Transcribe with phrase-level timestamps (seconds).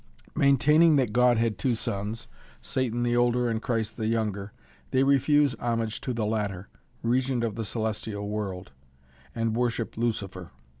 [0.35, 2.27] Maintaining that God had two sons
[2.59, 4.51] Satan the older and Christ the younger
[4.89, 6.69] they refuse homage to the latter,
[7.03, 8.71] Regent of the Celestial World,
[9.35, 10.49] and worship Lucifer.